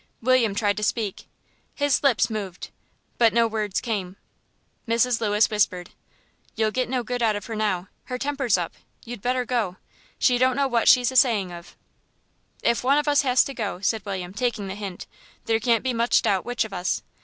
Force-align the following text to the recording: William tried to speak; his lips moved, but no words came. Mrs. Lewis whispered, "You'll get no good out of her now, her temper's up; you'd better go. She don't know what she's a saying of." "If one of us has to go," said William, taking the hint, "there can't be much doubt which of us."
William 0.19 0.55
tried 0.55 0.77
to 0.77 0.83
speak; 0.83 1.27
his 1.75 2.01
lips 2.01 2.27
moved, 2.27 2.71
but 3.19 3.33
no 3.35 3.45
words 3.45 3.79
came. 3.79 4.17
Mrs. 4.87 5.21
Lewis 5.21 5.47
whispered, 5.47 5.91
"You'll 6.55 6.71
get 6.71 6.89
no 6.89 7.03
good 7.03 7.21
out 7.21 7.35
of 7.35 7.45
her 7.45 7.55
now, 7.55 7.87
her 8.05 8.17
temper's 8.17 8.57
up; 8.57 8.73
you'd 9.05 9.21
better 9.21 9.45
go. 9.45 9.77
She 10.17 10.39
don't 10.39 10.55
know 10.55 10.67
what 10.67 10.87
she's 10.87 11.11
a 11.11 11.15
saying 11.15 11.51
of." 11.51 11.75
"If 12.63 12.83
one 12.83 12.97
of 12.97 13.07
us 13.07 13.21
has 13.21 13.43
to 13.43 13.53
go," 13.53 13.79
said 13.79 14.03
William, 14.03 14.33
taking 14.33 14.65
the 14.65 14.73
hint, 14.73 15.05
"there 15.45 15.59
can't 15.59 15.83
be 15.83 15.93
much 15.93 16.23
doubt 16.23 16.45
which 16.45 16.65
of 16.65 16.73
us." 16.73 17.03